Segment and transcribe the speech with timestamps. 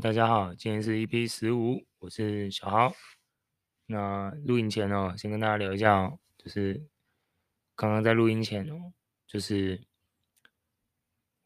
[0.00, 2.92] 大家好，今天是 EP 十五，我是小豪。
[3.86, 6.86] 那录音前哦，先跟大家聊一下哦，就是
[7.74, 8.92] 刚刚在录音前哦，
[9.26, 9.86] 就是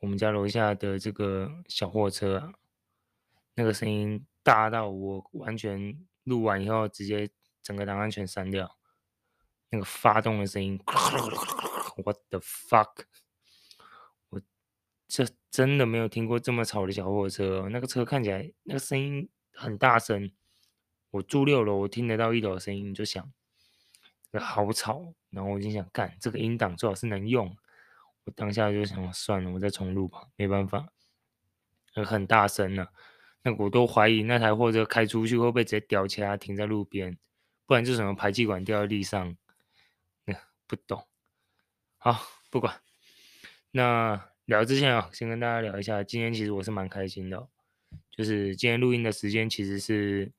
[0.00, 2.52] 我们家楼下的这个小货车啊，
[3.54, 7.30] 那个声音大到我完全录完以后，直接
[7.62, 8.76] 整个档案全删掉。
[9.68, 10.76] 那个发动的声音，
[12.04, 13.04] What the fuck！
[15.10, 17.68] 这真的没有听过这么吵的小货车哦。
[17.68, 20.30] 那个车看起来，那个声音很大声。
[21.10, 23.32] 我住六楼，我听得到一楼的声音，就想，
[24.38, 25.12] 好吵。
[25.30, 27.56] 然后我就想，干这个音档最好是能用。
[28.24, 30.92] 我当下就想，算了，我再重录吧，没办法，
[31.92, 32.92] 很大声了。
[33.42, 37.18] 那我都怀疑那台货车开出去会不会直接掉起来停在路边，
[37.66, 39.36] 不然就什么排气管掉在地上。
[40.26, 40.36] 那
[40.68, 41.08] 不懂，
[41.98, 42.20] 好，
[42.50, 42.80] 不管。
[43.72, 47.48] 那聊之前啊，先跟大家聊一下，今天其实我是蛮开心的，
[48.10, 50.32] 就是今天录音的时间其实是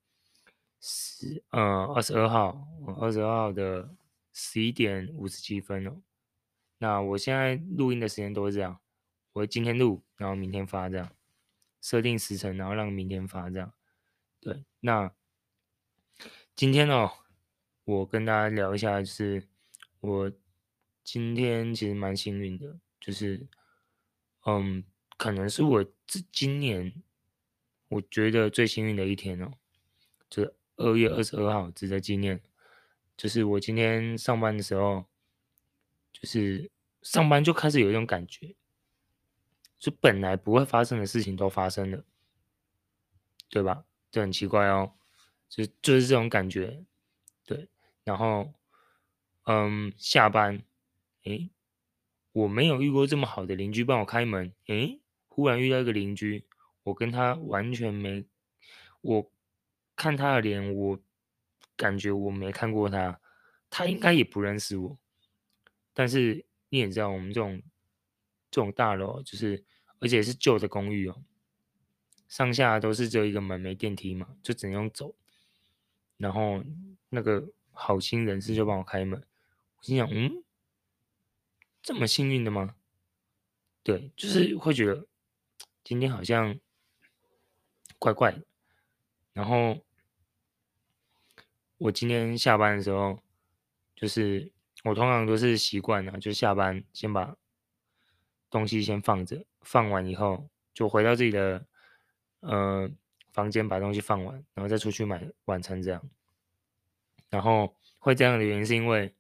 [0.81, 2.67] 十呃二十二号，
[2.99, 3.89] 二十二号的
[4.33, 6.01] 十一点五十七分哦。
[6.79, 8.81] 那我现在录音的时间都是这样，
[9.31, 11.09] 我今天录，然后明天发这样，
[11.79, 13.71] 设定时辰，然后让明天发这样。
[14.41, 15.09] 对，那
[16.53, 17.13] 今天哦，
[17.85, 19.47] 我跟大家聊一下，就是。
[20.01, 20.31] 我
[21.03, 23.45] 今天其实蛮幸运的，就是，
[24.45, 24.83] 嗯，
[25.17, 26.93] 可能是我这今年
[27.89, 29.53] 我觉得最幸运的一天哦，
[30.29, 32.41] 就是二月二十二号值得纪念。
[33.17, 35.05] 就是我今天上班的时候，
[36.11, 38.55] 就是上班就开始有一种感觉，
[39.77, 42.03] 就本来不会发生的事情都发生了，
[43.49, 43.85] 对吧？
[44.09, 44.93] 这很奇怪哦，
[45.47, 46.83] 就就是这种感觉，
[47.45, 47.67] 对，
[48.03, 48.53] 然后。
[49.45, 50.61] 嗯，下班，
[51.23, 51.49] 诶，
[52.33, 56.45] 我没有遇过这么好的邻居帮我开门，诶，忽然遇到一个邻居，
[56.83, 58.25] 我跟他完全没，
[59.01, 59.31] 我
[59.95, 60.99] 看他的脸，我
[61.75, 63.19] 感觉我没看过他，
[63.69, 64.97] 他应该也不认识我，
[65.93, 67.61] 但是你也知道，我们这种
[68.49, 69.63] 这种大楼就是，
[69.99, 71.23] 而且是旧的公寓哦，
[72.29, 75.13] 上下都是只有一个门，没电梯嘛，就只能用走，
[76.17, 76.63] 然后
[77.09, 79.21] 那个好心人士就帮我开门。
[79.81, 80.43] 心想，嗯，
[81.81, 82.75] 这么幸运的吗？
[83.83, 85.07] 对，就是会觉得
[85.83, 86.59] 今天好像
[87.97, 88.43] 怪怪的。
[89.33, 89.83] 然后
[91.77, 93.19] 我今天下班的时候，
[93.95, 94.51] 就是
[94.83, 97.35] 我通常都是习惯了，就下班先把
[98.49, 101.65] 东西先放着，放完以后就回到自己的
[102.41, 102.89] 呃
[103.31, 106.01] 房间，把东西放完，然后再出去买晚餐这样。
[107.29, 109.15] 然后会这样的原因是因为。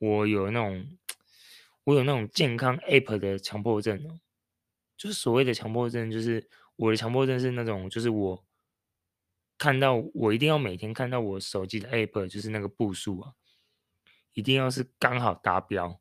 [0.00, 0.98] 我有那种，
[1.84, 4.20] 我有那种健康 app 的强迫症哦，
[4.96, 8.44] 就是所谓的强迫症，就是我的强迫症是那种，就是我
[9.58, 13.34] 看到我一定要每天看到我手机的 app，就是那个步数啊，
[14.32, 16.00] 一定要是刚好达标，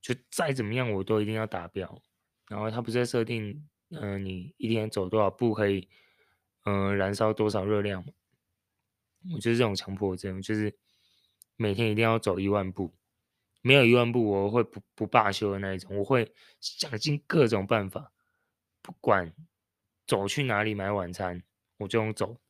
[0.00, 2.02] 就再怎么样我都一定要达标。
[2.48, 5.88] 然后它不是在设定，嗯、呃，你一天走多少步可以，
[6.64, 8.12] 嗯、燃烧多少热量吗？
[9.34, 10.78] 我就是这种强迫症，就是
[11.56, 12.94] 每天一定要走一万步。
[13.66, 15.96] 没有一万步，我会不不罢休的那一种。
[15.98, 18.12] 我会想尽各种办法，
[18.80, 19.34] 不管
[20.06, 21.42] 走去哪里买晚餐，
[21.78, 22.40] 我就用走。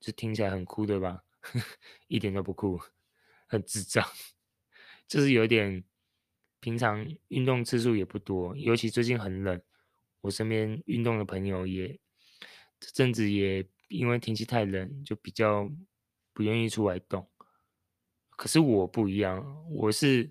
[0.00, 1.22] 这听起来很酷，对吧？
[2.08, 2.80] 一点都不酷，
[3.46, 4.02] 很智障。
[5.06, 5.84] 就是有点，
[6.58, 9.60] 平常运动次数也不多，尤其最近很冷，
[10.22, 12.00] 我身边运动的朋友也
[12.80, 15.70] 这阵子也因为天气太冷，就比较
[16.32, 17.30] 不愿意出来动。
[18.36, 20.30] 可是我不一样，我是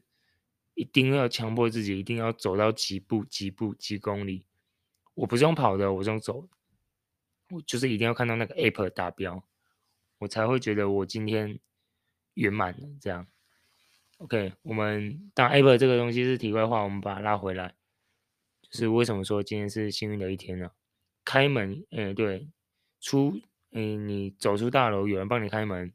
[0.74, 4.44] 一定要强迫自己，一定要走到几步、几步、几公里。
[5.14, 6.47] 我不是用跑的，我是用走。
[7.50, 9.44] 我就是一定要看到那个 Apple 达标，
[10.18, 11.59] 我才会觉得我今天
[12.34, 12.88] 圆满了。
[13.00, 13.28] 这样
[14.18, 14.53] ，OK。
[14.63, 17.75] 我们当 Apple 这个东西是题外话，我们把它拉回来。
[18.62, 20.72] 就是为什么说今天是幸运的一天呢？
[21.24, 22.48] 开门，哎，对，
[23.00, 23.39] 出，
[23.72, 25.94] 哎，你走出大楼，有人帮你开门。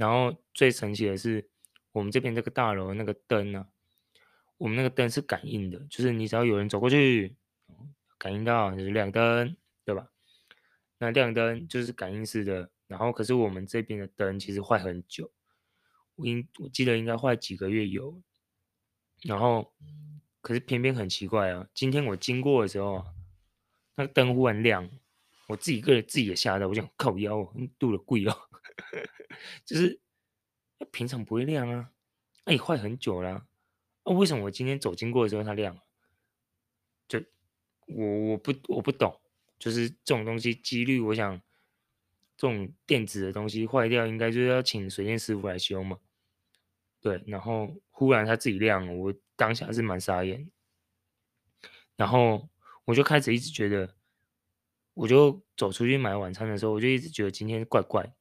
[0.00, 1.46] 然后最神奇的是，
[1.92, 3.66] 我们这边这个大楼那个灯呢、
[4.56, 7.36] 我们那个灯是感应的，就是你只要有人走过去，
[8.16, 9.54] 感应到就是亮灯，
[9.84, 10.08] 对吧？
[10.96, 12.70] 那亮灯就是感应式的。
[12.86, 15.30] 然后可是我们这边的灯其实坏很久，
[16.14, 18.22] 我应我记得应该坏几个月有。
[19.24, 19.70] 然后
[20.40, 23.04] 可是偏偏很奇怪啊，今天我经过的时候，
[23.96, 24.88] 那个灯忽然亮，
[25.48, 28.34] 我自己个人自己也吓到，我想靠腰，度了贵哦。
[29.64, 30.00] 就是
[30.90, 31.90] 平常不会亮啊，
[32.44, 35.78] 哎，坏很久了啊，为什么我今天走经过的时候它亮？
[37.08, 37.20] 就
[37.86, 39.20] 我我不我不懂，
[39.58, 41.40] 就是这种东西几率，我想
[42.36, 45.98] 这种电子的东西坏掉，应该就是要请水电师傅来修嘛。
[47.00, 50.50] 对，然后忽然它自己亮了，我当下是蛮傻眼。
[51.96, 52.48] 然后
[52.84, 53.94] 我就开始一直觉得，
[54.94, 58.14] 我就走出去买晚餐的时候，我就一直觉得今天怪怪，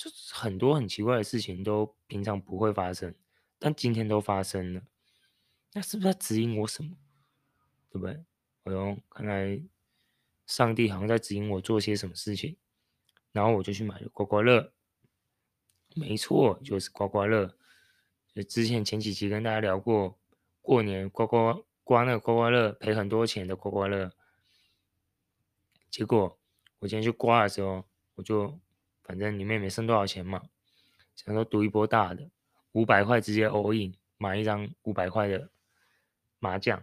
[0.00, 3.14] 就是很多很奇怪的事情都平常不会发生，
[3.58, 4.80] 但今天都发生了。
[5.74, 6.96] 那是不是在指引我什么？
[7.90, 8.14] 对不对？
[8.64, 9.60] 哎呦，看来
[10.46, 12.56] 上帝好像在指引我做些什么事情。
[13.32, 14.72] 然后我就去买了刮刮乐，
[15.94, 17.54] 没错，就是刮刮乐。
[18.34, 20.18] 就之前前几期跟大家聊过，
[20.62, 24.10] 过年刮刮刮那个刮刮乐赔很多钱的刮刮乐。
[25.90, 26.40] 结果
[26.78, 28.58] 我今天去刮的时候，我就
[29.10, 30.40] 反正里面也没剩多少钱嘛，
[31.16, 32.30] 想说赌一波大的，
[32.70, 35.50] 五百块直接 all in 买一张五百块的。
[36.38, 36.80] 麻将，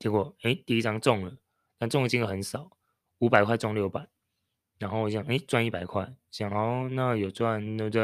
[0.00, 1.38] 结果哎，第一张中了，
[1.78, 2.76] 但中的金额很少，
[3.18, 4.08] 五百块中六百，
[4.80, 8.02] 然后我想哎赚一百块，想哦那有赚对不对？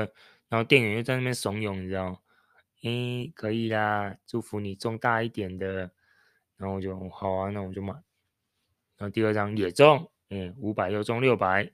[0.49, 2.23] 然后店员又在那边怂恿，你知道，
[2.85, 5.91] 哎可以啦，祝福你中大一点的，
[6.57, 7.93] 然后我就好啊，那我就买，
[8.97, 11.71] 然后第二张也中，哎五百又中六百，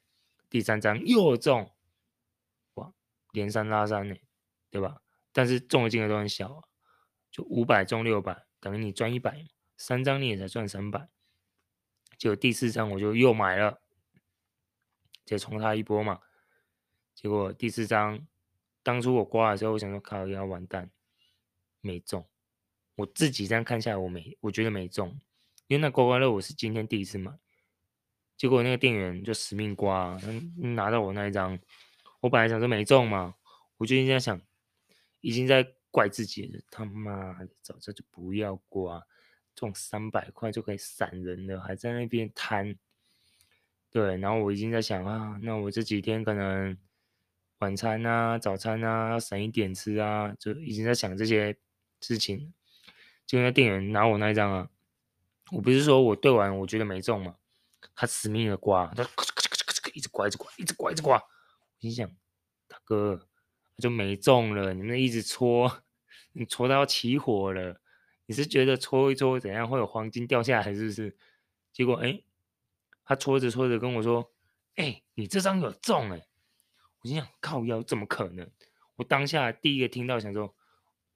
[0.48, 1.74] 第三张又中，
[2.74, 2.92] 哇
[3.32, 4.16] 连三拉三呢，
[4.70, 5.02] 对吧？
[5.32, 6.64] 但是中的金额都很小啊。
[7.30, 9.46] 就五百中六百，等于你赚一百，
[9.76, 11.10] 三张你也才赚三百。
[12.16, 13.82] 结果第四张我就又买了，
[15.26, 16.20] 再冲他一波嘛。
[17.14, 18.26] 结果第四张，
[18.82, 20.90] 当初我刮的时候，我想说靠，要完蛋，
[21.82, 22.26] 没中。
[22.94, 25.20] 我自己这样看下来，我没，我觉得没中，
[25.66, 27.38] 因为那刮刮乐我是今天第一次买。
[28.36, 30.18] 结果那个店员就死命刮，
[30.56, 31.58] 拿到我那一张，
[32.20, 33.34] 我本来想说没中嘛，
[33.76, 34.40] 我就一直在想，
[35.20, 35.66] 已经在。
[35.92, 39.02] 怪自己了，他妈的，早知道就不要刮，
[39.54, 42.76] 中三百块就可以闪人了，还在那边贪。
[43.90, 46.76] 对，然后我已经在想啊，那我这几天可能
[47.60, 51.56] 晚餐啊、早餐啊要省一点吃啊，就已经在想这些
[52.02, 52.52] 事情。
[53.24, 54.68] 就那店员拿我那一张啊，
[55.52, 57.36] 我不是说我对完我觉得没中嘛，
[57.94, 61.16] 他死命的刮，他咔嚓咔嚓咔嚓咔嚓一直刮，一直刮，一直刮，一直刮。
[61.16, 62.08] 我心想，
[62.66, 63.28] 大哥，
[63.78, 65.82] 就没中了，你们一直搓。
[66.32, 67.80] 你戳到起火了，
[68.26, 71.16] 你是觉得戳一戳怎样会有黄金掉下来，是不是？
[71.72, 72.22] 结果哎，
[73.04, 74.34] 他戳着戳着跟我说
[74.76, 76.26] ：“哎，你这张有中哎！”
[77.00, 78.50] 我心想：“靠腰，怎么可能？”
[78.96, 80.54] 我当下第一个听到想说：“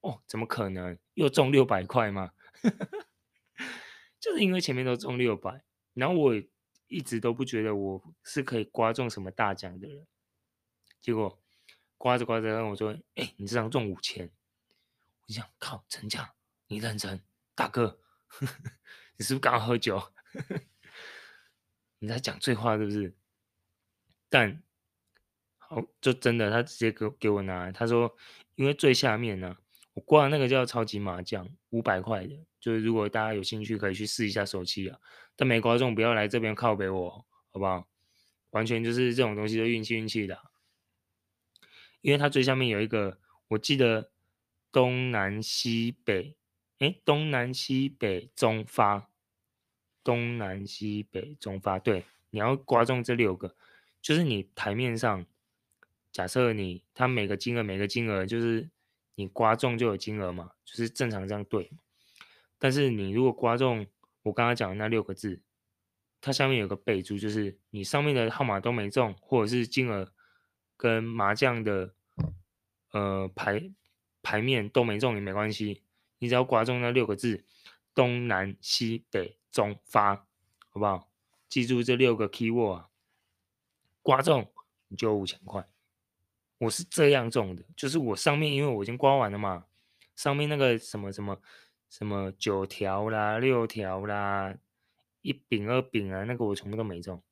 [0.00, 2.32] 哦，怎么可能又中六百块吗？”
[4.20, 5.64] 就是因为前面都中六百，
[5.94, 6.34] 然后我
[6.90, 10.06] 一直都不觉得我是可以刮中什么大奖的人。
[11.00, 11.40] 结果
[11.96, 14.30] 刮着刮着跟我说：“哎，你这张中五千。”
[15.26, 16.34] 我想靠真假？
[16.66, 17.22] 你认真，
[17.54, 18.54] 大哥，呵 呵
[19.16, 20.12] 你是不是刚刚喝酒？
[22.00, 23.14] 你在讲醉话是不是？
[24.28, 24.62] 但
[25.58, 27.70] 好，就真的，他直接给给我拿。
[27.70, 28.16] 他说，
[28.56, 29.56] 因为最下面呢、
[29.94, 34.98] 我刮的那个叫超级麻将，五百块的，就是如果大家有兴趣，可以去试一下手气啊。
[35.34, 37.88] 但没刮中，不要来这边靠北我，好不好？
[38.50, 40.38] 完全就是这种东西都运气运气的、
[42.00, 43.18] 因为它最下面有一个，
[43.48, 44.10] 我记得。
[44.72, 46.36] 东南西北，
[46.78, 49.10] 哎，东南西北中发，
[50.04, 53.56] 东南西北中发，对，你要刮中这六个，
[54.00, 55.26] 就是你台面上，
[56.12, 58.70] 假设你它每个金额每个金额就是
[59.16, 61.68] 你刮中就有金额嘛，就是正常这样对。
[62.60, 63.84] 但是你如果刮中
[64.22, 65.42] 我刚刚讲的那六个字，
[66.20, 70.12] 它下面有个备注，就是你上面的号码都没中，或者是金额
[70.76, 71.92] 跟麻将的
[72.92, 73.72] 呃牌。
[74.22, 75.82] 牌面都没中也没关系，
[76.18, 77.42] 你只要刮中那六个字，
[77.94, 80.14] 东南西北中发，
[80.68, 81.10] 好不好？
[81.48, 82.88] 记住这六个 keyword 啊，
[84.02, 84.52] 刮中
[84.88, 85.66] 你就五千块。
[86.58, 89.64] 我是这样中的，就是我上面因为我已经刮完了嘛，
[90.14, 91.40] 上面那个什么什么
[91.90, 94.56] 什么九条啦、六条啦、
[95.20, 97.22] 一饼二饼啊，那个我全部都没中。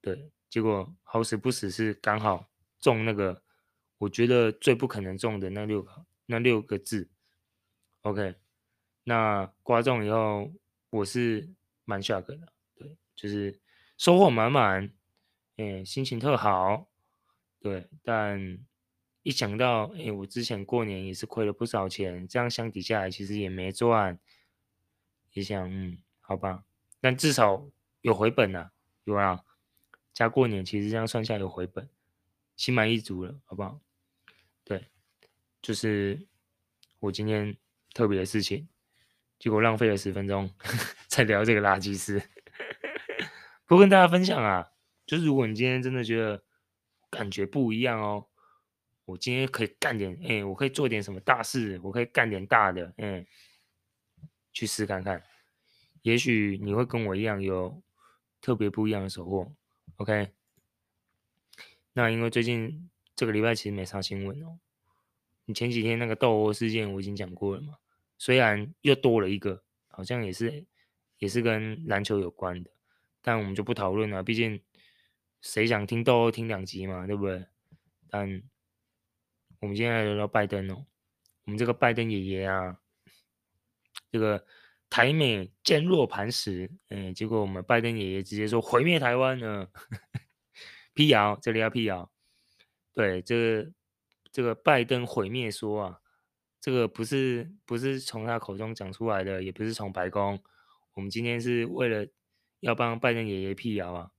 [0.00, 2.48] 对，结果好死不死是刚好
[2.80, 3.44] 中那个。
[3.98, 7.10] 我觉得最不可能中的那六个那六个字
[8.02, 8.36] ，OK，
[9.02, 10.52] 那刮中以后
[10.90, 11.52] 我是
[11.84, 13.60] 蛮 shock 的，对，就是
[13.96, 14.92] 收获满满，
[15.56, 16.86] 哎，心情特好，
[17.58, 18.60] 对，但
[19.28, 24.18] 一想到哎，我之前过年也是亏了不少钱，这样相比下来其实也没赚，
[25.34, 26.64] 也想嗯，好吧，
[26.98, 27.68] 但至少
[28.00, 28.72] 有回本了，
[29.04, 29.44] 对吧？
[30.14, 31.86] 加过年其实这样算下有回本，
[32.56, 33.78] 心满意足了，好不好？
[34.64, 34.86] 对，
[35.60, 36.26] 就是
[36.98, 37.54] 我今天
[37.92, 38.66] 特别的事情，
[39.38, 40.50] 结果浪费了十分钟
[41.06, 42.22] 在聊这个垃圾事。
[43.66, 44.70] 不跟大家分享啊，
[45.04, 46.42] 就是如果你今天真的觉得
[47.10, 48.26] 感觉不一样哦，
[49.08, 53.26] 我今天可以干点，哎，我可以做点什么大事，我可以干点大的，哎，
[54.52, 55.22] 去试看看，
[56.02, 57.82] 也许你会跟我一样有
[58.42, 59.50] 特别不一样的收获。
[59.96, 60.28] OK，
[61.94, 64.58] 那因为最近这个礼拜其实没啥新闻哦。
[65.46, 67.78] 你前几天那个斗殴事件我已经讲过了嘛，
[68.18, 70.66] 虽然又多了一个，好像也是
[71.16, 72.70] 也是跟篮球有关的，
[73.22, 74.60] 但我们就不讨论了，毕竟
[75.40, 77.46] 谁想听斗殴听两集嘛，对不对？
[78.10, 78.42] 但
[79.60, 80.86] 我们现在聊聊拜登哦，
[81.44, 82.78] 我们这个拜登爷爷啊，
[84.10, 84.44] 这个
[84.90, 89.68] 台美坚若磐石，哎，结果我们拜登爷爷直接说毁灭台湾呢，
[90.94, 92.10] 辟谣，这里要辟谣，
[92.94, 93.72] 对，这个。
[94.30, 96.00] 这个拜登毁灭说啊，
[96.60, 100.40] 这个不是不是从他口中讲出来的，也不是从白宫。
[100.92, 102.06] 我们今天是为了
[102.60, 104.10] 要帮拜登爷爷辟谣啊，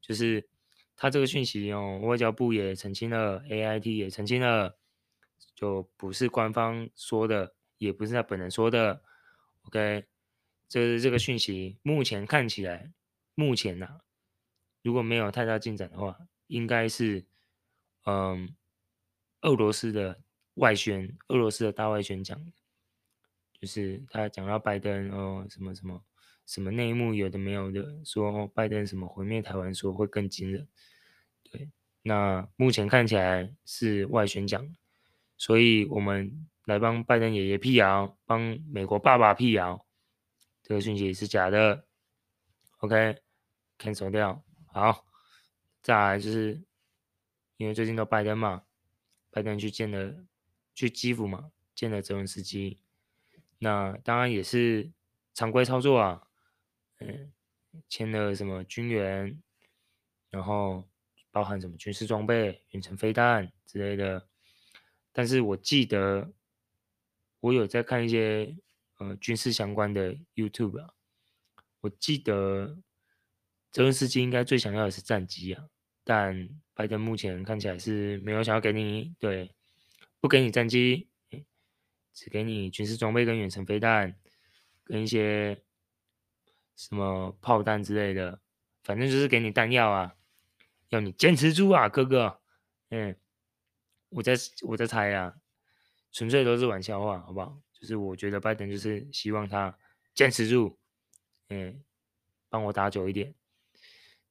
[0.00, 0.48] 就是
[0.96, 4.76] 他这个讯息哦，外交部也澄清了，AIT 也澄清了，
[5.54, 9.02] 就不是官方说的，也不是他本人说的。
[9.62, 10.04] OK，
[10.68, 12.92] 这是这个讯息，目前看起来，
[13.34, 14.00] 目前呐、啊，
[14.82, 17.24] 如果没有太大进展的话，应该是
[18.04, 18.54] 嗯。
[19.44, 20.22] 俄罗斯的
[20.54, 22.40] 外宣，俄罗斯的大外宣讲，
[23.60, 26.00] 就是他讲到拜登哦，什么什么
[26.52, 30.68] 什么内幕有的没有的，说拜登什么毁灭台湾，说会更惊人。
[31.50, 31.70] 对，
[32.02, 34.62] 那目前看起来是外宣讲，
[35.38, 39.86] 所以我们来帮拜登爷爷辟谣，帮美国爸爸辟谣，
[40.62, 41.86] 这个讯息是假的。
[42.80, 44.44] OK，cancel、掉。
[44.66, 45.06] 好，
[45.80, 46.62] 再来就是
[47.56, 48.64] 因为最近都拜登嘛。
[49.30, 50.26] 拜登去见了，
[50.74, 52.78] 去基辅嘛，见了泽文斯基，
[53.60, 54.92] 那当然也是
[55.32, 56.28] 常规操作啊，
[57.06, 57.32] 嗯，
[57.88, 59.40] 签了什么军援，
[60.30, 60.88] 然后
[61.30, 64.28] 包含什么军事装备、远程飞弹之类的。
[65.12, 66.32] 但是我记得
[67.40, 68.56] 我有在看一些
[68.98, 70.94] 呃军事相关的 YouTube 啊，
[71.80, 72.78] 我记得
[73.70, 75.68] 泽连斯基应该最想要的是战机啊。
[76.04, 79.54] 但拜登目前看起来是没有想要给你，对，
[80.18, 81.08] 不给你战机，
[82.12, 84.16] 只给你军事装备跟远程飞弹，
[84.82, 85.62] 跟一些
[86.76, 88.40] 什么炮弹之类的，
[88.82, 90.14] 反正就是给你弹药啊，
[90.88, 92.40] 要你坚持住啊，哥哥，
[92.90, 93.16] 嗯，
[94.08, 95.34] 我在我在猜啊，
[96.12, 97.60] 纯粹都是玩笑话，好不好？
[97.72, 99.76] 就是我觉得拜登就是希望他
[100.14, 100.78] 坚持住，
[101.48, 101.82] 嗯，
[102.48, 103.34] 帮我打久一点，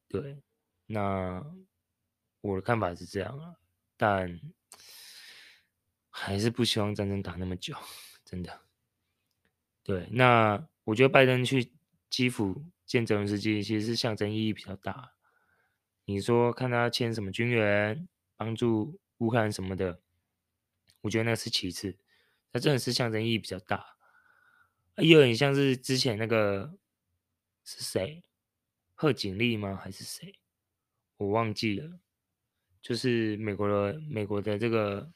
[0.08, 0.42] 对。
[0.88, 1.42] 那
[2.42, 3.56] 我的看法是这样啊，
[3.96, 4.40] 但
[6.10, 7.74] 还是不希望战争打那么久，
[8.26, 8.62] 真的。
[9.84, 11.72] 对，那我觉得拜登去
[12.12, 15.14] 基辅见泽伦斯基，其实是象征意义比较大。
[16.06, 20.02] 你说看他签什么军援，帮助乌克兰什么的，
[21.02, 21.98] 我觉得那是其次。
[22.52, 23.96] 他真的是象征意义比较大，
[24.98, 26.78] 有点像是之前那个
[27.64, 28.26] 是谁，
[28.94, 29.80] 贺锦丽吗？
[29.82, 30.38] 还是谁？
[31.16, 31.98] 我忘记了，
[32.82, 35.14] 就是美国的美国的这个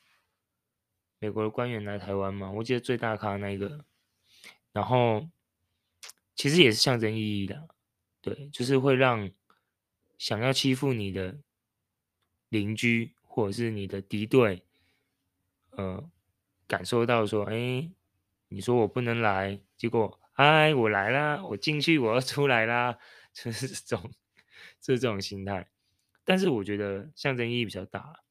[1.19, 3.85] 美国的官员来台湾嘛，我记得最大咖那一个，
[4.71, 5.29] 然后
[6.35, 7.69] 其实也是象征意义的，
[8.19, 9.31] 对，就是会让
[10.17, 11.37] 想要欺负你的
[12.49, 14.65] 邻居或者是你的敌对，
[15.69, 16.11] 呃，
[16.67, 17.89] 感受到说，哎，
[18.49, 22.97] 你说我不能来，结果，哎，我来啦，我进去，我要出来啦，
[23.31, 24.11] 就是这种，
[24.81, 25.69] 就是这种心态。
[26.25, 28.23] 但是我觉得象征意义比较大，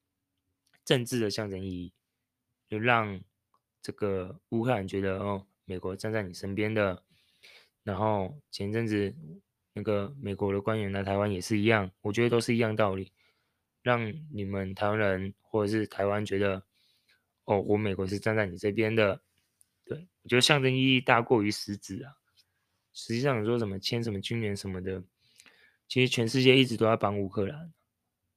[0.84, 1.94] 政治的象征意义，
[2.68, 3.23] 就让
[3.80, 7.02] 这个乌克兰觉得哦，美国站在你身边的。
[7.84, 9.14] 然后前阵子
[9.74, 13.12] 那个美国的官员来台湾也是一样，我觉得都是一样道理，
[13.82, 16.64] 让你们台湾人或者是台湾觉得
[17.44, 19.22] 哦，我美国是站在你这边的。
[19.84, 22.14] 对，我觉得象征意义大过于实质啊。
[22.94, 25.04] 实际上你说什么签什么军援什么的，
[25.86, 27.74] 其实全世界一直都在帮乌克兰。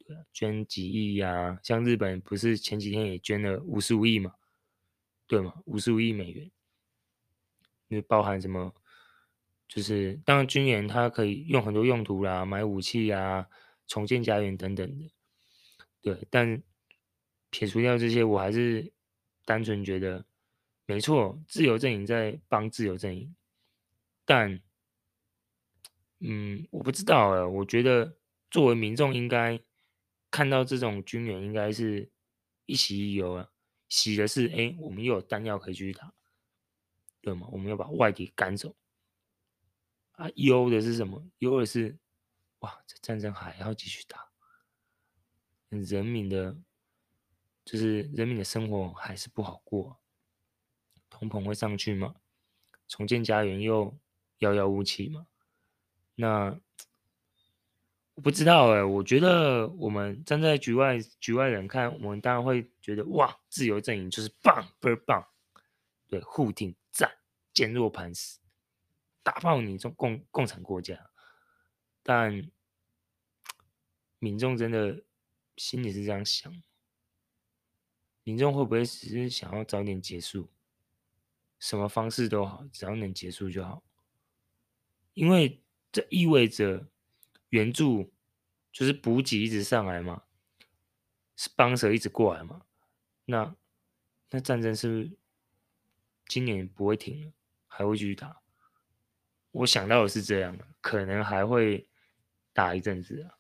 [0.06, 4.34] 对啊捐几亿呀、啊，像日本不是前几天也捐了五十五亿嘛，
[5.26, 5.54] 对吗？
[5.66, 6.52] 五十五亿美元，
[7.88, 8.74] 那包含什么？
[9.68, 13.48] 就是当然军援它可以用很多用途啦，买武器啊，
[13.88, 15.12] 重建家园等等的。
[16.02, 16.62] 对，但
[17.50, 18.92] 撇除掉这些，我还是
[19.46, 20.26] 单纯觉得，
[20.86, 23.36] 没错，自由阵营在帮自由阵营，
[24.26, 24.62] 但，
[26.20, 28.18] 嗯，我不知道啊，我觉得
[28.50, 29.60] 作为民众应该。
[30.30, 32.12] 看到这种军援，应该是
[32.66, 33.50] 一喜一忧啊。
[33.88, 36.14] 喜的是，哎，我们又有弹药可以继续打，
[37.22, 37.48] 对吗？
[37.50, 38.76] 我们要把外敌赶走。
[40.18, 41.24] 啊，忧的是什么？
[41.38, 41.96] 忧的是，
[42.60, 44.30] 哇，这战争还要继续打，
[45.70, 46.58] 人民的，
[47.64, 50.00] 就是人民的生活还是不好过，
[51.08, 52.16] 通膨会上去吗？
[52.88, 53.96] 重建家园又
[54.40, 55.28] 遥遥无期吗？
[56.16, 56.60] 那
[58.16, 65.24] 我不知道哎，我觉得我们站在局外局外人看，我们当然会觉得哇，自由阵营就是棒，倍儿棒，
[66.08, 67.20] 对，护挺赞，
[67.54, 68.40] 坚若磐石。
[69.28, 71.12] 打爆你中共共产国家，
[72.02, 72.50] 但
[74.20, 75.04] 民众真的
[75.58, 76.64] 心里是这样想，
[78.24, 80.50] 民众会不会只是想要早点结束？
[81.60, 83.84] 什么方式都好，只要能结束就好。
[85.14, 86.88] 因为这意味着
[87.50, 88.14] 援助
[88.72, 90.24] 就是补给一直上来嘛，
[91.36, 92.66] 是帮手一直过来嘛，
[93.26, 93.54] 那
[94.30, 95.18] 那战争是不是
[96.28, 97.34] 今年不会停了，
[97.68, 98.42] 还会继续打？
[99.58, 101.90] 我想到的是这样，可能还会
[102.54, 103.38] 打一阵子啊，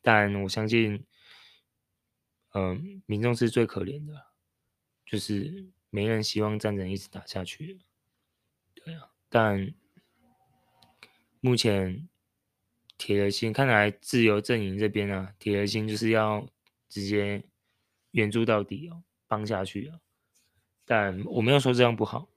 [0.00, 1.04] 但我相信，
[2.54, 4.26] 嗯、民众是最可怜的，
[5.06, 7.80] 就是没人希望战争一直打下去，
[8.74, 9.72] 对啊，但
[11.40, 12.08] 目前
[12.98, 16.48] 铁了心，看来自由阵营这边啊，铁了心就是要
[16.88, 17.44] 直接
[18.10, 20.00] 援助到底哦，帮下去啊，
[20.84, 22.28] 但我没有说这样不好，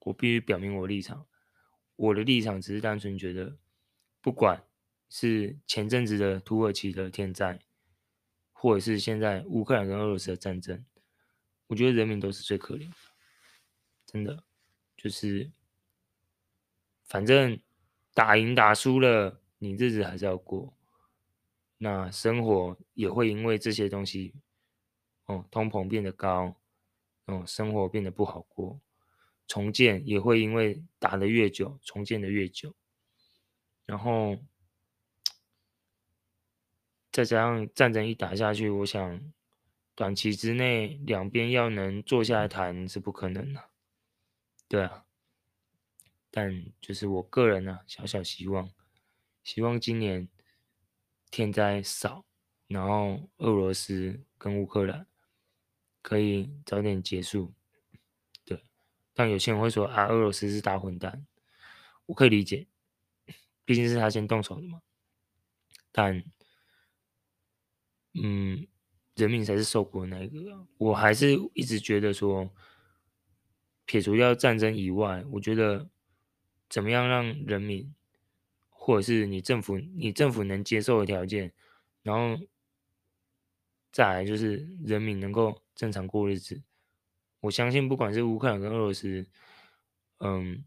[0.00, 1.24] 我必须表明我立场。
[1.96, 3.56] 我的立场只是单纯觉得，
[4.20, 4.62] 不管
[5.08, 7.58] 是前阵子的土耳其的天灾，
[8.52, 10.84] 或者是现在乌克兰跟俄罗斯的战争，
[11.66, 12.96] 我觉得人民都是最可怜的，
[14.04, 14.44] 真的，
[14.96, 15.50] 就是
[17.04, 17.58] 反正
[18.12, 20.76] 打赢打输了，你日子还是要过，
[21.78, 24.34] 那生活也会因为这些东西，
[25.26, 26.54] 哦，通膨变得高，
[27.26, 28.80] 哦，生活变得不好过。
[29.46, 32.74] 重建也会因为打的越久，重建的越久，
[33.84, 34.36] 然后
[37.12, 39.32] 再加上战争一打下去，我想
[39.94, 43.70] 短期之内两边要能坐下来谈是不可能的，
[44.68, 45.04] 对啊。
[46.30, 48.70] 但就是我个人呢、啊，小小希望，
[49.42, 50.28] 希望今年
[51.30, 52.26] 天灾少，
[52.66, 55.06] 然后俄罗斯跟乌克兰
[56.02, 57.54] 可以早点结束。
[59.18, 61.26] 但有些人会说啊，俄罗斯是大混蛋，
[62.04, 62.66] 我可以理解，
[63.64, 64.82] 毕竟是他先动手的嘛。
[65.90, 66.22] 但，
[68.12, 68.66] 嗯，
[69.14, 70.66] 人民才是受苦的那一个。
[70.76, 72.50] 我还是一直觉得说，
[73.86, 75.88] 撇除掉战争以外，我觉得
[76.68, 77.94] 怎么样让人民，
[78.68, 81.54] 或者是你政府，你政府能接受的条件，
[82.02, 82.44] 然后
[83.90, 86.62] 再来就是人民能够正常过日子。
[87.46, 89.24] 我相信，不管是乌克兰跟俄罗斯，
[90.18, 90.64] 嗯，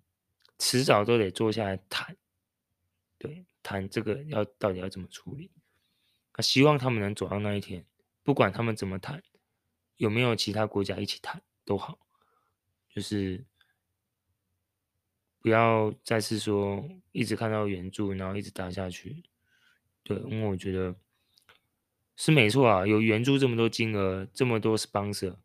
[0.57, 2.15] 迟早都得坐下来谈，
[3.17, 5.51] 对，谈这个要到底要怎么处理。
[6.35, 7.85] 那希望他们能走到那一天，
[8.23, 9.21] 不管他们怎么谈，
[9.97, 11.99] 有没有其他国家一起谈都好，
[12.89, 13.45] 就是
[15.41, 19.21] 不要再次说一直看到援助，然后一直打下去。
[20.03, 20.95] 对，因为我觉得
[22.15, 25.35] 是没错啊，有援助这么多金额，这么多 sponsor。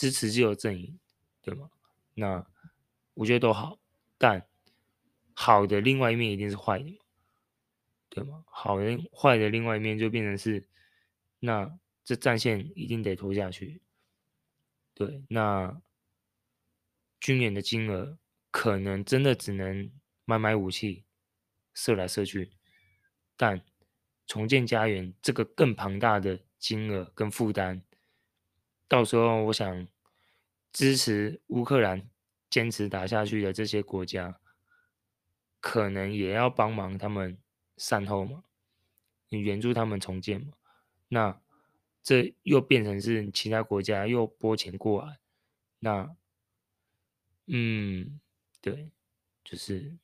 [0.00, 0.98] 支持自由阵营，
[1.42, 1.68] 对吗？
[2.14, 2.46] 那
[3.12, 3.78] 我觉得都好，
[4.16, 4.48] 但
[5.34, 6.98] 好的另外一面一定是坏的，
[8.08, 8.42] 对吗？
[8.46, 10.66] 好的坏的另外一面就变成是，
[11.38, 11.70] 那
[12.02, 13.82] 这战线一定得拖下去，
[14.94, 15.82] 对，那
[17.20, 18.16] 军援的金额
[18.50, 19.92] 可能真的只能
[20.24, 21.04] 买买武器，
[21.74, 22.52] 射来射去，
[23.36, 23.62] 但
[24.26, 27.82] 重建家园这个更庞大的金额跟负担。
[28.90, 29.86] 到时候，我想
[30.72, 32.10] 支持乌克兰
[32.50, 34.40] 坚持打下去的这些国家，
[35.60, 37.38] 可能也要帮忙他们
[37.76, 38.42] 善后嘛，
[39.28, 40.54] 你援助他们重建嘛。
[41.06, 41.40] 那
[42.02, 45.20] 这又变成是其他国家又拨钱过来，
[45.78, 46.16] 那，
[47.46, 48.18] 嗯，
[48.60, 48.90] 对，
[49.44, 49.96] 就是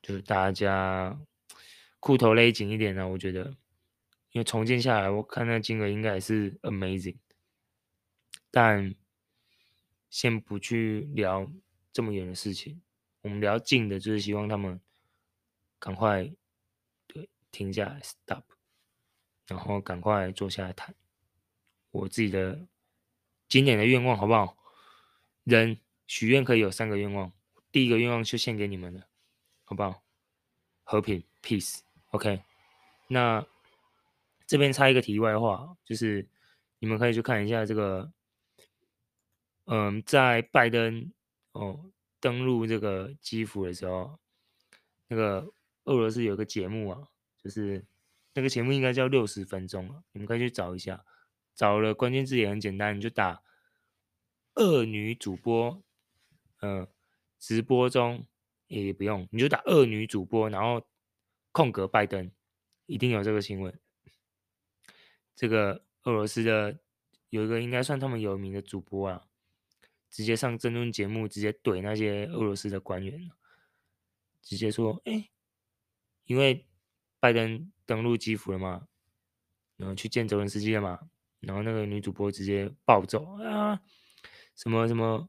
[0.00, 1.20] 就是大家
[2.00, 3.54] 裤头勒紧一点呢，我觉得，
[4.30, 7.18] 因为重建下来，我看那金额应该也是 amazing。
[8.54, 8.94] 但
[10.10, 11.50] 先不去聊
[11.90, 12.82] 这么远的事情，
[13.22, 14.78] 我们聊近的，就是希望他们
[15.78, 16.30] 赶快
[17.06, 18.42] 对停下来，stop，
[19.46, 20.94] 然后赶快坐下来谈。
[21.92, 22.66] 我自己的
[23.48, 24.54] 今年的愿望好不好？
[25.44, 27.32] 人许愿可以有三个愿望，
[27.70, 29.08] 第一个愿望就献给你们了，
[29.64, 30.04] 好不好？
[30.84, 32.42] 和平，peace，OK。
[33.08, 33.46] 那
[34.46, 36.28] 这边插一个题外话，就是
[36.80, 38.12] 你们可以去看一下这个。
[39.66, 41.12] 嗯，在拜登
[41.52, 44.18] 哦登陆这个基辅的时候，
[45.08, 45.52] 那个
[45.84, 47.08] 俄罗斯有个节目啊，
[47.42, 47.84] 就是
[48.34, 51.04] 那个节目应该叫六十分钟啊，你们可以去找一下。
[51.54, 53.42] 找了关键字也很简单，你就打
[54.56, 55.82] “俄女主播”，
[56.60, 56.88] 嗯、呃，
[57.38, 58.26] 直播中
[58.68, 60.82] 也不用，你就打“俄女主播”，然后
[61.52, 62.32] 空格拜登，
[62.86, 63.78] 一定有这个新闻。
[65.36, 66.78] 这个俄罗斯的
[67.28, 69.26] 有一个应该算他们有名的主播啊，
[70.12, 73.30] 直接上争论节目，直接怼那些俄罗斯的官员，
[74.42, 75.30] 直接说：“哎，
[76.24, 76.68] 因为
[77.18, 78.86] 拜登登陆基辅了嘛，
[79.76, 81.08] 然后去见泽连斯基了嘛。”
[81.40, 83.80] 然后那个女主播直接暴走啊，
[84.54, 85.26] 什么什么，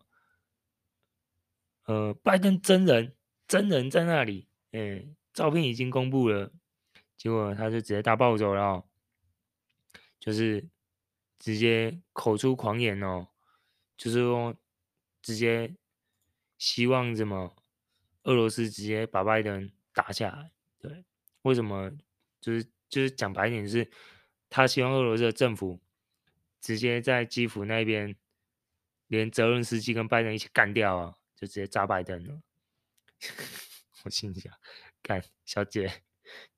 [1.85, 3.15] 呃，拜登真人
[3.47, 6.51] 真人在那里，哎，照片已经公布了，
[7.17, 8.85] 结果他就直接大暴走了，
[10.19, 10.69] 就是
[11.39, 13.29] 直接口出狂言哦，
[13.97, 14.55] 就是说
[15.23, 15.75] 直接
[16.59, 17.55] 希望什么
[18.25, 21.03] 俄罗斯直接把拜登打下来，对，
[21.41, 21.91] 为什么？
[22.39, 23.89] 就是就是讲白一点，就是
[24.47, 25.81] 他希望俄罗斯的政府。
[26.61, 28.15] 直接在基辅那边，
[29.07, 32.41] 连泽伦斯基跟拜登一起干掉啊，就直接炸拜登了。
[34.05, 34.53] 我心想，
[35.01, 36.03] 干小姐，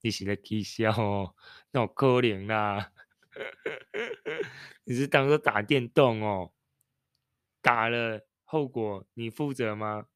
[0.02, 1.36] 你是在起笑哦？
[1.72, 2.92] 那我可怜啦，
[4.86, 6.54] 你是当做打电动哦？
[7.60, 10.08] 打了后果你负责吗？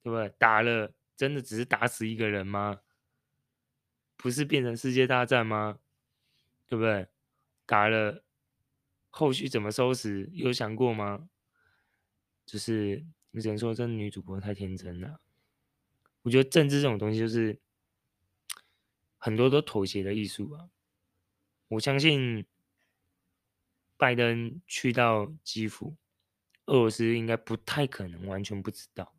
[0.00, 0.28] 对不对？
[0.38, 2.82] 打了真的只是打死一个人吗？
[4.16, 5.80] 不是变成世界大战吗？
[6.68, 7.08] 对不对？
[7.66, 8.22] 打了。
[9.10, 10.30] 后续怎么收拾？
[10.32, 11.28] 有想过吗？
[12.46, 15.18] 就是你只能说，这女主播太天真了。
[16.22, 17.58] 我觉得政治这种东西，就是
[19.16, 20.70] 很多都妥协的艺术啊。
[21.66, 22.46] 我相信
[23.96, 25.96] 拜登去到基辅，
[26.68, 29.14] 俄罗斯应该不太可能完全不知道，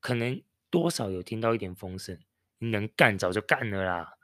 [0.00, 2.18] 可能多少有听到一点风声。
[2.58, 4.14] 你能干早就干了啦，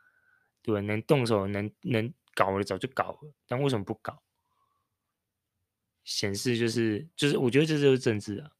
[0.63, 0.81] 对吧？
[0.81, 4.23] 能动手能能搞的早就搞了，但为什么不搞？
[6.05, 8.53] 显示就是就是，我觉得这就是政治啊。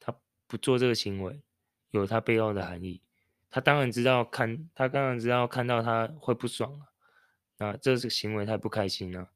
[0.00, 1.42] 他不做这个行为，
[1.90, 3.02] 有他背后的含义。
[3.50, 6.88] 他当然知道看，他当然知道看到他会不爽啊。
[7.58, 9.30] 那这个行为他不开心啊，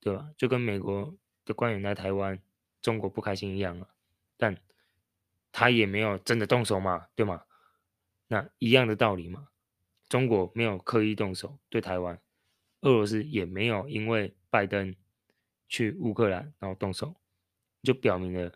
[0.00, 0.30] 对吧？
[0.36, 2.40] 就跟美国的官员来台湾，
[2.82, 3.88] 中国不开心一样啊。
[4.36, 4.56] 但
[5.52, 7.44] 他也没有真的动手嘛，对吗？
[8.28, 9.48] 那一样的道理嘛。
[10.08, 12.20] 中国没有刻意动手对台湾，
[12.80, 14.94] 俄罗斯也没有因为拜登。
[15.72, 17.14] 去乌克兰，然后动手，
[17.84, 18.52] 就表明了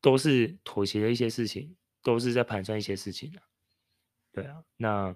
[0.00, 3.46] 都是妥协的一些事情，都是在盘算一些事情啊。
[4.32, 5.14] 对啊，那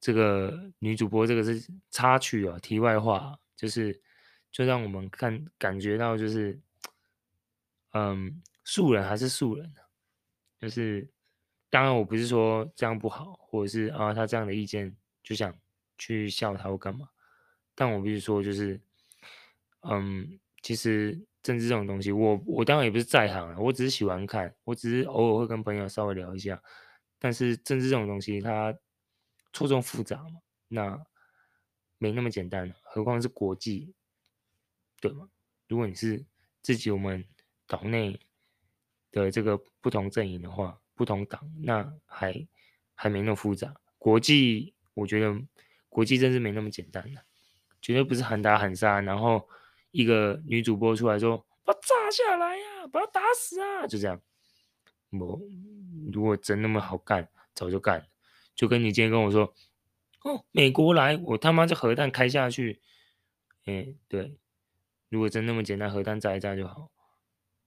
[0.00, 4.02] 这个女主播这个是插曲啊，题外话，就是
[4.52, 6.60] 就让我们看感觉到就是，
[7.92, 9.74] 嗯，素人还是素人，
[10.60, 11.10] 就是
[11.70, 15.52] 当然我不是说这样不好，或者是啊他这样的意见就想
[15.98, 17.08] 去笑他或干嘛，
[17.74, 18.80] 但我必须说就是。
[19.84, 26.62] 嗯，其实政治这种东西，我我当然也不是在行啊，我只是喜欢看，我只是偶尔会跟朋友稍微聊一下。
[27.18, 28.72] 但是政治这种东西，它
[29.52, 31.04] 错综复杂嘛，那
[31.98, 33.92] 没那么简单，何况是国际，
[35.02, 35.28] 对吗？
[35.68, 36.24] 如果你是
[36.62, 37.22] 自己我们
[37.66, 38.18] 岛内
[39.10, 42.48] 的这个不同阵营的话，不同党，那还
[42.94, 43.74] 还没那么复杂。
[43.98, 45.38] 国际，我觉得
[45.90, 47.22] 国际政治没那么简单的，
[47.82, 49.46] 绝对不是喊打喊杀，然后。
[49.94, 54.18] 一个女主播出来说：“把他炸下来呀，把他打死啊！”就这样。
[55.10, 55.38] 我
[56.10, 58.06] 如果真那么好干，早就干了。
[58.54, 59.52] 就跟你今天跟我说
[60.24, 62.80] ：“哦，美国来，我他妈这核弹开下去。”
[63.68, 64.34] 哎，对。
[65.12, 66.90] 如果真那么简单，核弹炸一炸就好。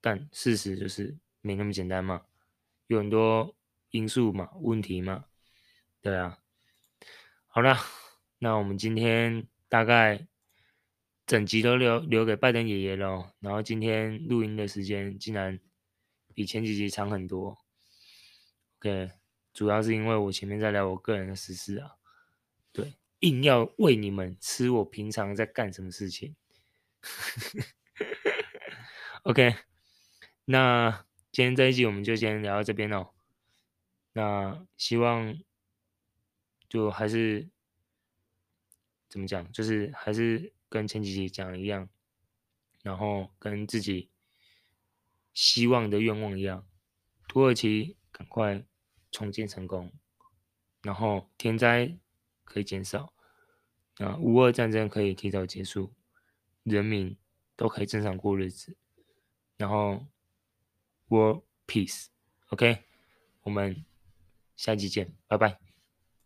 [0.02, 2.26] 但事实就是没那么简单嘛，
[2.88, 3.56] 有很多
[3.92, 5.26] 因素嘛，问题嘛。
[6.02, 6.40] 对啊。
[7.46, 7.78] 好了，
[8.40, 10.28] 那我们今天大概。
[11.28, 15.60] 整集都留留给拜登爷爷喽，然后今天录音的时间竟然
[16.36, 17.58] 比前几集长很多。
[18.78, 19.10] OK，
[19.52, 21.96] 主要是因为我前面在聊我个人的私事啊，
[22.72, 26.36] 对，硬要喂你们吃我平常在干什么事情。
[29.24, 29.56] OK，
[30.46, 33.12] 那今天这一集我们就先聊到这边哦。
[34.14, 35.38] 那希望
[36.70, 37.50] 就还是
[39.10, 40.54] 怎么讲，就是还是。
[40.68, 41.88] 跟前几集讲的一样，
[42.82, 44.10] 然后跟自己
[45.34, 46.68] 希望的愿望一样，
[47.30, 48.66] 土耳其赶快
[49.10, 49.94] 重建成功，
[50.82, 51.98] 然后天灾
[52.44, 53.14] 可以减少，
[54.00, 55.94] 啊，乌俄战争可以提早结束，
[56.66, 57.16] 人民
[57.56, 58.76] 都可以正常过日子，
[59.56, 60.06] 然后
[61.08, 62.84] World Peace，OK，
[63.44, 63.86] 我们
[64.58, 65.65] 下期见，拜拜。